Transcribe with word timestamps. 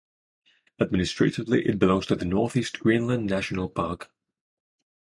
Administratively 0.79 1.63
it 1.63 1.77
belongs 1.77 2.07
to 2.07 2.15
the 2.15 2.25
Northeast 2.25 2.79
Greenland 2.79 3.27
National 3.29 3.69
Park. 3.69 4.09